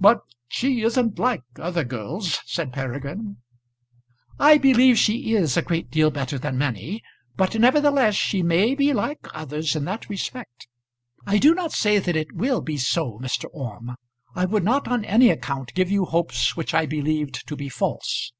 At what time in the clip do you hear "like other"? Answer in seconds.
1.20-1.84